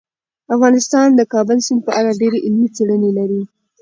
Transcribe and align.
افغانستان 0.55 1.07
د 1.15 1.21
کابل 1.33 1.57
سیند 1.65 1.81
په 1.87 1.91
اړه 1.99 2.17
ډېرې 2.21 2.39
علمي 2.45 2.69
څېړنې 2.75 3.11
لري. 3.17 3.41